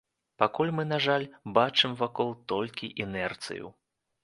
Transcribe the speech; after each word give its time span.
Пакуль 0.43 0.71
мы, 0.77 0.85
на 0.91 0.97
жаль, 1.07 1.25
бачым 1.59 1.95
вакол 2.01 2.33
толькі 2.55 2.93
інерцыю. 3.05 3.73